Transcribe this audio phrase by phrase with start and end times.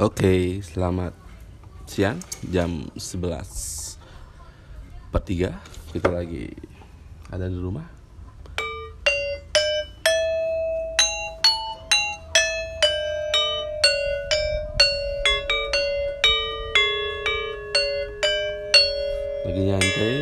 [0.00, 1.12] Oke, selamat
[1.84, 2.16] siang
[2.48, 4.00] jam 11
[5.12, 6.48] per 3 Kita lagi
[7.28, 7.84] ada di rumah.
[19.44, 20.16] Lagi nyantai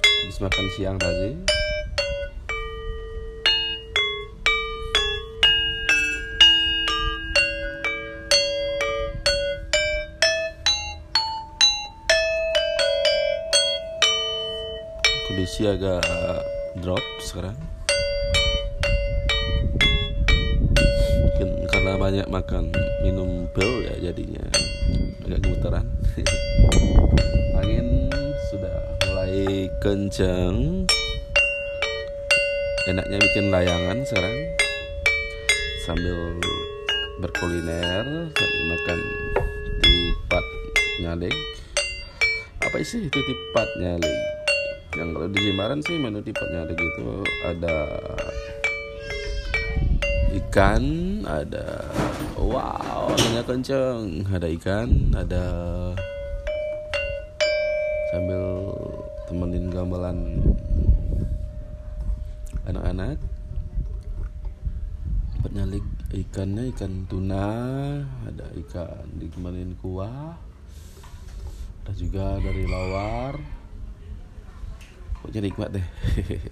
[0.00, 1.63] Habis makan siang tadi
[15.24, 16.04] kondisi agak
[16.84, 17.56] drop sekarang.
[21.24, 22.68] Mungkin karena banyak makan
[23.00, 24.44] minum pil ya jadinya
[25.24, 25.86] agak gemetaran.
[27.60, 28.12] Angin
[28.52, 28.76] sudah
[29.08, 30.84] mulai kencang
[32.84, 34.36] enaknya bikin layangan sekarang.
[35.88, 36.36] Sambil
[37.20, 38.98] berkuliner sambil makan
[39.80, 40.44] tipat
[41.00, 41.36] nyalek.
[42.60, 44.33] Apa sih itu tipat nyalek
[44.94, 47.08] yang kalau di Jimbaran sih menu tipenya ada gitu.
[47.42, 47.76] Ada
[50.42, 50.84] ikan
[51.26, 51.66] ada
[52.38, 54.26] wow anginnya kenceng.
[54.30, 55.44] Ada ikan ada
[58.14, 58.44] sambil
[59.26, 60.18] temenin gamelan
[62.66, 63.18] anak-anak.
[65.54, 67.46] Nyalik ikannya ikan tuna
[68.26, 70.34] ada ikan ditemenin kuah.
[71.86, 73.38] Ada juga dari lawar
[75.24, 75.86] pokoknya nikmat deh.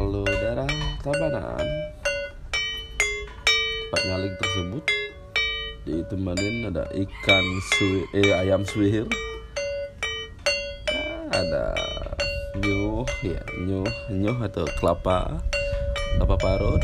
[0.00, 0.70] Lalu daerah
[1.04, 1.68] Tabanan.
[3.84, 4.84] Tempat nyalik tersebut
[5.84, 7.44] ditemenin ada ikan
[7.76, 9.04] suwi, eh ayam suwir
[11.28, 11.76] ada
[12.56, 15.44] nyuh ya nyuh nyuh atau kelapa
[16.16, 16.80] kelapa parut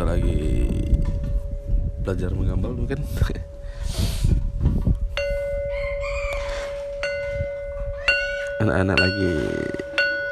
[0.00, 0.64] kita lagi
[2.00, 3.04] belajar menggambar kan.
[8.64, 9.32] Anak-anak lagi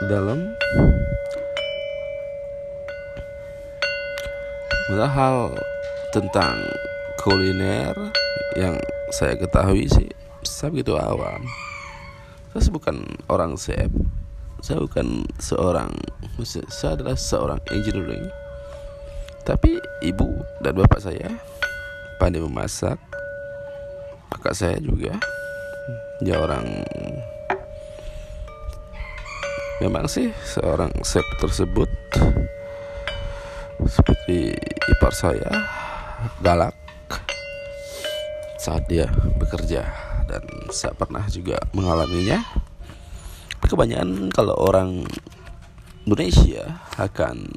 [0.09, 0.56] dalam.
[4.89, 5.53] Hal
[6.17, 6.65] tentang
[7.21, 7.93] kuliner
[8.56, 8.81] yang
[9.12, 10.09] saya ketahui sih
[10.49, 11.45] saya begitu awam.
[12.56, 13.93] Saya bukan orang chef.
[14.65, 15.93] Saya bukan seorang
[16.73, 18.47] saya adalah seorang engineering
[19.48, 21.41] tapi ibu dan bapak saya
[22.20, 23.00] pandai memasak.
[24.28, 25.16] Kakak saya juga
[26.20, 26.69] dia orang
[29.81, 31.88] memang sih seorang chef tersebut
[33.88, 34.53] seperti
[34.92, 35.48] ipar saya
[36.44, 36.76] galak
[38.60, 39.08] saat dia
[39.41, 39.88] bekerja
[40.28, 42.44] dan saya pernah juga mengalaminya.
[43.64, 45.08] Kebanyakan kalau orang
[46.04, 47.48] Indonesia akan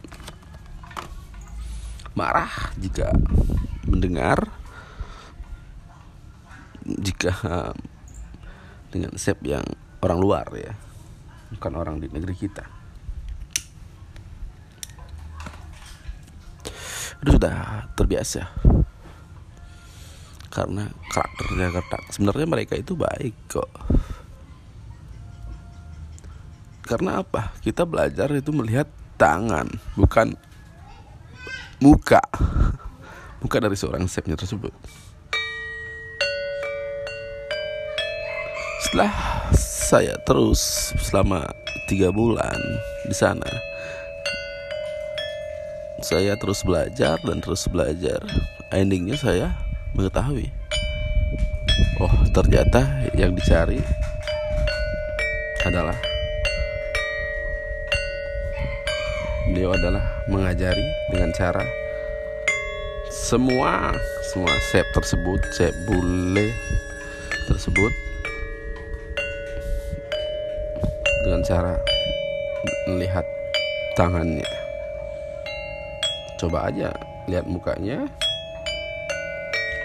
[2.18, 3.12] marah jika
[3.88, 4.52] mendengar
[6.84, 7.32] jika
[8.92, 9.64] dengan chef yang
[10.02, 10.74] orang luar ya
[11.52, 12.66] bukan orang di negeri kita.
[17.22, 18.50] Itu sudah terbiasa.
[20.52, 20.84] Karena
[21.14, 23.72] karakternya ketak sebenarnya mereka itu baik kok.
[26.84, 27.56] Karena apa?
[27.64, 30.36] Kita belajar itu melihat tangan bukan
[31.82, 32.22] muka.
[33.42, 34.70] Muka dari seorang chefnya tersebut.
[38.86, 39.14] Setelah
[39.58, 41.50] saya terus selama
[41.90, 42.58] tiga bulan
[43.10, 43.50] di sana
[46.02, 48.20] saya terus belajar dan terus belajar.
[48.74, 49.54] Endingnya saya
[49.94, 50.50] mengetahui.
[52.02, 53.78] Oh ternyata yang dicari
[55.62, 56.11] adalah
[59.62, 61.62] beliau adalah mengajari dengan cara
[63.14, 63.94] semua
[64.34, 66.50] semua chef tersebut chef bule
[67.46, 67.94] tersebut
[71.22, 71.78] dengan cara
[72.90, 73.22] melihat
[73.94, 74.50] tangannya.
[76.42, 76.90] Coba aja
[77.30, 78.10] lihat mukanya.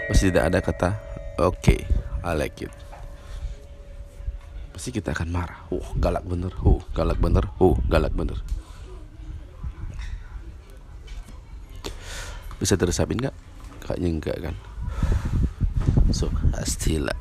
[0.09, 0.91] Masih tidak ada kata
[1.37, 1.85] oke okay,
[2.25, 2.73] I like it.
[4.73, 5.69] Pasti kita akan marah.
[5.69, 6.57] Uh galak bener.
[6.65, 7.45] Uh galak bener.
[7.61, 8.41] Uh galak bener
[12.57, 13.37] bisa diresapin nggak?
[13.85, 14.55] Kayaknya enggak kan?
[16.15, 17.19] So pastilah.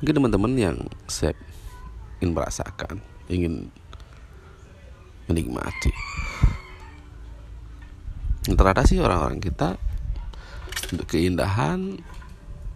[0.00, 0.76] Mungkin teman-teman yang
[1.10, 1.36] saya
[2.20, 3.00] ingin merasakan
[3.30, 3.68] ingin
[5.30, 5.92] menikmati.
[8.50, 9.78] Rata sih orang-orang kita
[10.92, 11.96] untuk keindahan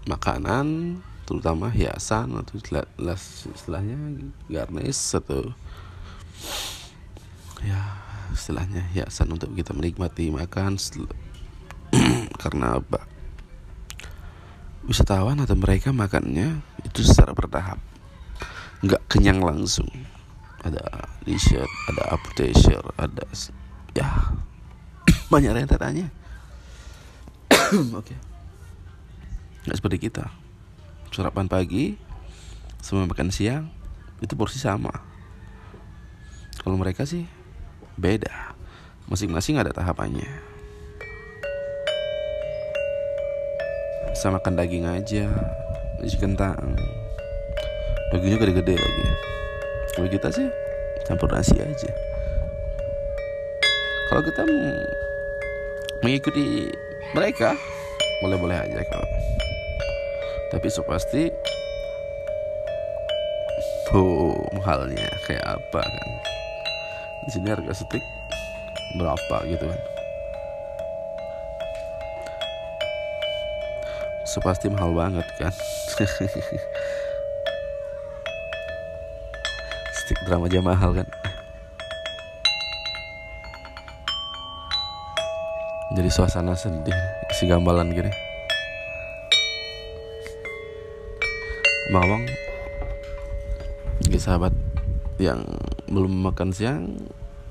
[0.09, 3.97] makanan terutama hiasan atau istilahnya
[4.49, 5.57] garnish atau
[7.65, 7.94] ya
[8.35, 10.75] istilahnya hiasan untuk kita menikmati makan
[12.43, 13.07] karena apa?
[14.85, 17.79] Wisatawan atau mereka makannya itu secara bertahap.
[18.85, 19.89] Nggak kenyang langsung.
[20.61, 20.83] Ada
[21.25, 23.25] dessert ada appetizer ada
[23.93, 24.33] ya
[25.33, 26.09] banyak rentetannya
[27.53, 28.01] oke.
[28.01, 28.19] Okay.
[29.65, 30.29] nggak seperti kita.
[31.15, 31.97] Sarapan pagi
[32.83, 33.71] sama makan siang
[34.21, 34.93] itu porsi sama.
[36.61, 37.25] Kalau mereka sih
[37.99, 38.57] beda.
[39.07, 40.29] Masing-masing ada tahapannya.
[44.15, 45.29] Bisa makan daging aja
[46.01, 46.77] nasi kentang.
[48.13, 49.07] Dagingnya gede-gede lagi.
[49.95, 50.49] Kalau kita sih
[51.05, 51.91] campur nasi aja.
[54.09, 54.43] Kalau kita
[56.05, 56.71] mengikuti
[57.13, 57.57] mereka
[58.23, 59.09] boleh-boleh aja kalau.
[60.53, 61.33] Tapi so pasti
[63.95, 66.09] oh mahalnya kayak apa kan
[67.25, 68.05] di sini harga steak
[69.01, 69.81] berapa gitu kan?
[74.25, 75.53] So pasti mahal banget kan?
[80.05, 81.09] Steak drama aja mahal kan?
[85.95, 86.99] Jadi suasana sedih
[87.39, 88.11] si gambalan gini.
[91.95, 92.27] Mawang
[94.03, 94.51] bagi sahabat
[95.23, 95.47] yang
[95.89, 96.97] belum makan siang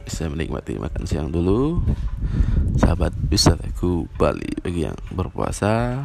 [0.03, 1.80] bisa menikmati makan siang dulu.
[2.75, 5.95] Sahabat bisa aku Bali bagi yang berpuasa.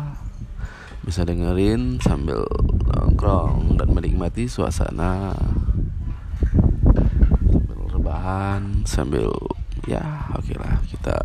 [1.03, 2.47] Bisa dengerin sambil
[2.87, 5.35] nongkrong dan menikmati suasana.
[7.51, 9.33] Sambil rebahan sambil
[9.89, 11.17] ya oke okay lah kita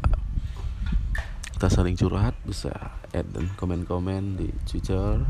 [1.53, 2.33] kita saling curhat.
[2.41, 2.73] Bisa
[3.13, 5.21] add dan komen-komen di Twitter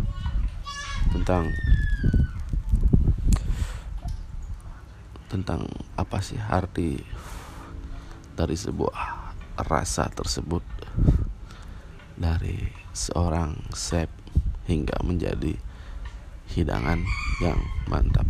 [1.11, 1.51] tentang
[5.33, 5.65] tentang
[5.97, 7.01] apa sih arti
[8.37, 9.33] dari sebuah
[9.65, 10.61] rasa tersebut
[12.13, 14.13] dari seorang chef
[14.69, 15.57] hingga menjadi
[16.53, 17.01] hidangan
[17.41, 17.57] yang
[17.89, 18.29] mantap.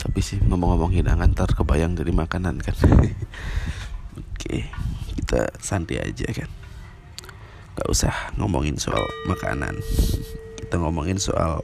[0.00, 2.76] Tapi sih ngomong-ngomong hidangan ntar kebayang dari makanan kan.
[4.40, 4.72] Oke,
[5.20, 6.48] kita santai aja kan
[7.76, 9.76] gak usah ngomongin soal makanan
[10.56, 11.60] kita ngomongin soal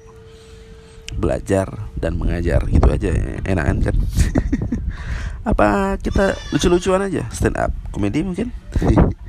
[1.16, 3.12] belajar dan mengajar gitu aja.
[3.46, 3.96] Enakan kan
[5.50, 7.26] apa kita lucu-lucuan aja?
[7.30, 8.50] Stand up komedi mungkin?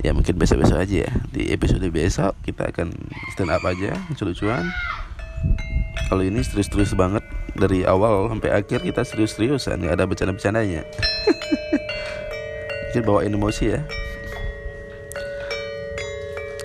[0.00, 1.12] Ya mungkin besok-besok aja ya.
[1.28, 2.88] Di episode besok kita akan
[3.36, 4.64] stand up aja lucu-lucuan.
[6.08, 7.20] Kalau ini serius-serius banget
[7.52, 10.88] dari awal sampai akhir kita serius-seriusan nggak ada bercanda-bercandanya.
[12.90, 13.80] Mungkin bawain emosi ya.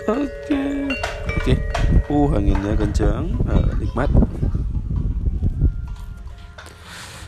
[0.05, 1.14] Oke, okay.
[1.45, 1.61] Oke.
[2.09, 4.09] Uh, anginnya kencang, uh, nikmat.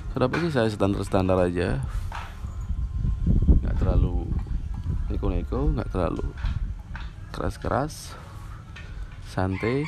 [0.10, 1.78] Kenapa sih saya standar-standar aja?
[3.62, 4.26] Gak terlalu
[5.14, 6.34] neko-neko, gak terlalu
[7.30, 8.18] keras-keras,
[9.30, 9.86] santai,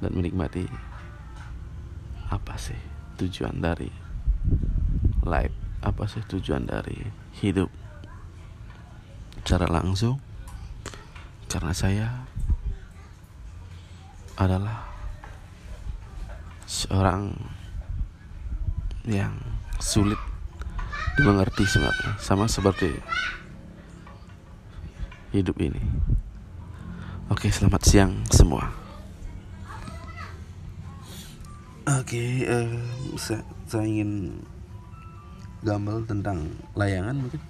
[0.00, 0.64] dan menikmati
[2.32, 2.80] apa sih
[3.20, 3.92] tujuan dari
[5.28, 5.52] life?
[5.84, 6.96] Apa sih tujuan dari
[7.44, 7.68] hidup?
[9.44, 10.16] Cara langsung
[11.52, 12.31] karena saya
[14.42, 14.82] adalah
[16.66, 17.34] seorang
[19.06, 19.34] yang
[19.82, 20.18] sulit
[21.18, 22.88] dimengerti sebenarnya sama seperti
[25.32, 25.80] hidup ini.
[27.32, 28.68] Oke, selamat siang semua.
[31.88, 32.78] Oke, uh,
[33.16, 34.38] saya, saya ingin
[35.64, 36.46] gambar tentang
[36.76, 37.40] layangan mungkin.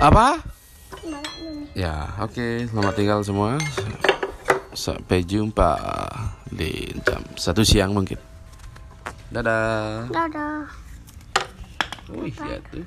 [0.00, 0.40] Apa?
[1.76, 2.64] Ya, oke.
[2.72, 3.60] Selamat tinggal semua.
[4.72, 5.76] Sampai jumpa
[6.48, 8.16] di jam satu siang mungkin.
[9.28, 10.08] Dadah.
[10.08, 10.64] Dadah.
[12.16, 12.80] Oh iya tuh.